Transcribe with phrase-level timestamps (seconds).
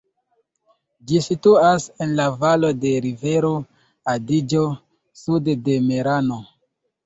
[1.11, 3.53] Ĝi situas en la valo de rivero
[4.17, 4.67] Adiĝo
[5.23, 6.45] sude de Merano.